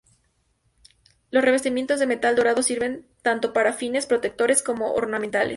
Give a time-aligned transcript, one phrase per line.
[1.29, 5.49] Los revestimientos de metal dorado sirven tanto para fines protectores como ornamentales.